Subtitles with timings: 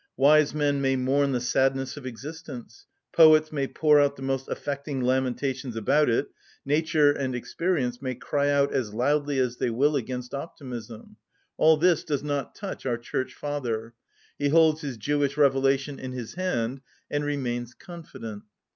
[0.17, 5.01] Wise men may mourn the sadness of existence, poets may pour out the most affecting
[5.01, 6.29] lamentations about it,
[6.65, 12.23] nature and experience may cry out as loudly as they will against optimism,—all this does
[12.23, 13.93] not touch our Church Father:
[14.39, 16.81] he holds his Jewish revelation in his hand,
[17.11, 18.41] and remains confident.